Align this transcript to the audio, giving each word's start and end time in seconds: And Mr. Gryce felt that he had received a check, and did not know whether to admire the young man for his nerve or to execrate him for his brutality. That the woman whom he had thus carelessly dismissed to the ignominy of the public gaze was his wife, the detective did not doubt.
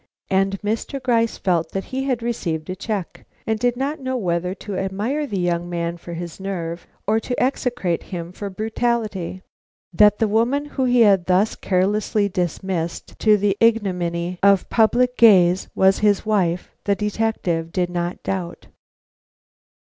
And 0.31 0.59
Mr. 0.63 0.99
Gryce 0.99 1.37
felt 1.37 1.73
that 1.73 1.83
he 1.93 2.05
had 2.05 2.23
received 2.23 2.71
a 2.71 2.75
check, 2.75 3.23
and 3.45 3.59
did 3.59 3.77
not 3.77 3.99
know 3.99 4.17
whether 4.17 4.55
to 4.55 4.75
admire 4.75 5.27
the 5.27 5.37
young 5.39 5.69
man 5.69 5.95
for 5.97 6.13
his 6.13 6.39
nerve 6.39 6.87
or 7.05 7.19
to 7.19 7.39
execrate 7.39 8.01
him 8.09 8.31
for 8.31 8.47
his 8.47 8.55
brutality. 8.55 9.43
That 9.93 10.17
the 10.17 10.27
woman 10.27 10.65
whom 10.65 10.87
he 10.87 11.01
had 11.01 11.27
thus 11.27 11.55
carelessly 11.55 12.27
dismissed 12.29 13.19
to 13.19 13.37
the 13.37 13.55
ignominy 13.59 14.39
of 14.41 14.61
the 14.61 14.69
public 14.69 15.17
gaze 15.17 15.69
was 15.75 15.99
his 15.99 16.25
wife, 16.25 16.71
the 16.85 16.95
detective 16.95 17.71
did 17.71 17.91
not 17.91 18.23
doubt. 18.23 18.69